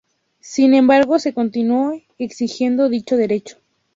Sin 0.39 0.73
embargo, 0.73 1.19
se 1.19 1.31
continuó 1.35 1.93
exigiendo 2.17 2.89
dicho 2.89 3.17
derecho. 3.17 3.57